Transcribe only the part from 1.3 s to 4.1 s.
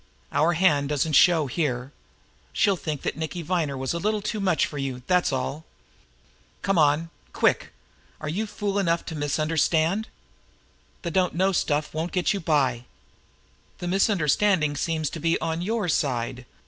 here. She'll think that Nicky Viner was a